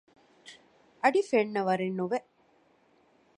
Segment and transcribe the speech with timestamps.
[1.01, 2.19] އަޑި ފެންނަވަރެއް ނުވެ